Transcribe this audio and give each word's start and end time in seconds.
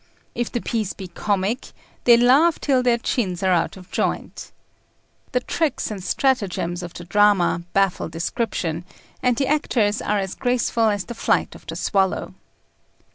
If 0.33 0.51
the 0.51 0.61
piece 0.61 0.93
be 0.93 1.09
comic 1.09 1.73
they 2.05 2.17
laugh 2.17 2.59
till 2.59 2.81
their 2.81 2.97
chins 2.97 3.43
are 3.43 3.51
out 3.51 3.77
of 3.77 3.91
joint. 3.91 4.51
The 5.31 5.41
tricks 5.41 5.91
and 5.91 6.03
stratagems 6.03 6.81
of 6.81 6.95
the 6.95 7.03
drama 7.03 7.61
baffle 7.73 8.09
description, 8.09 8.83
and 9.21 9.37
the 9.37 9.45
actors 9.45 10.01
are 10.01 10.17
as 10.17 10.33
graceful 10.33 10.89
as 10.89 11.05
the 11.05 11.13
flight 11.13 11.53
of 11.53 11.67
the 11.67 11.75
swallow. 11.75 12.33